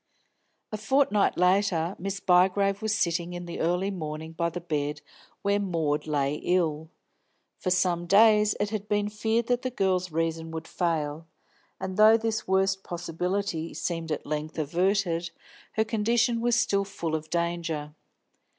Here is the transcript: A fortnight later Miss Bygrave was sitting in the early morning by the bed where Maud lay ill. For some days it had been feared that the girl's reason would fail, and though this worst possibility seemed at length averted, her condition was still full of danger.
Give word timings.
A 0.71 0.77
fortnight 0.77 1.37
later 1.37 1.95
Miss 1.99 2.19
Bygrave 2.19 2.81
was 2.81 2.95
sitting 2.97 3.33
in 3.33 3.45
the 3.45 3.59
early 3.59 3.91
morning 3.91 4.31
by 4.31 4.49
the 4.49 4.59
bed 4.59 5.01
where 5.43 5.59
Maud 5.59 6.07
lay 6.07 6.37
ill. 6.37 6.89
For 7.59 7.69
some 7.69 8.07
days 8.07 8.55
it 8.59 8.71
had 8.71 8.87
been 8.87 9.09
feared 9.09 9.45
that 9.45 9.61
the 9.61 9.69
girl's 9.69 10.11
reason 10.11 10.49
would 10.49 10.67
fail, 10.67 11.27
and 11.79 11.97
though 11.97 12.17
this 12.17 12.47
worst 12.47 12.81
possibility 12.83 13.75
seemed 13.75 14.11
at 14.11 14.25
length 14.25 14.57
averted, 14.57 15.29
her 15.73 15.85
condition 15.85 16.41
was 16.41 16.55
still 16.55 16.83
full 16.83 17.13
of 17.13 17.29
danger. 17.29 17.93